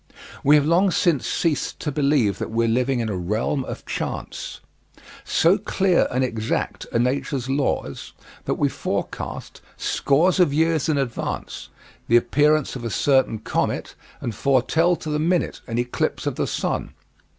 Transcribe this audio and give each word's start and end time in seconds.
We 0.43 0.55
have 0.55 0.65
long 0.65 0.89
since 0.89 1.27
ceased 1.27 1.79
to 1.81 1.91
believe 1.91 2.39
that 2.39 2.49
we 2.49 2.65
are 2.65 2.67
living 2.67 3.01
in 3.01 3.09
a 3.09 3.15
realm 3.15 3.63
of 3.63 3.85
chance. 3.85 4.59
So 5.23 5.59
clear 5.59 6.07
and 6.09 6.23
exact 6.23 6.87
are 6.91 6.97
nature's 6.97 7.47
laws 7.47 8.13
that 8.45 8.55
we 8.55 8.67
forecast, 8.67 9.61
scores 9.77 10.39
of 10.39 10.51
years 10.51 10.89
in 10.89 10.97
advance, 10.97 11.69
the 12.07 12.17
appearance 12.17 12.75
of 12.75 12.83
a 12.83 12.89
certain 12.89 13.37
comet 13.37 13.93
and 14.21 14.33
foretell 14.33 14.95
to 14.95 15.11
the 15.11 15.19
minute 15.19 15.61
an 15.67 15.77
eclipse 15.77 16.25
of 16.25 16.33
the 16.33 16.47
Sun. 16.47 16.95